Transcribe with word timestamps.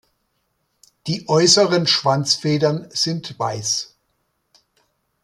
Die 1.05 1.29
äußeren 1.29 1.85
Schwanzfedern 1.85 2.87
sind 2.91 3.37
weiß. 3.37 3.93